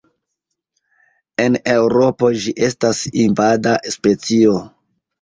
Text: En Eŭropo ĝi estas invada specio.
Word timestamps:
En 1.43 1.59
Eŭropo 1.75 2.33
ĝi 2.47 2.57
estas 2.71 3.05
invada 3.29 3.79
specio. 3.99 4.61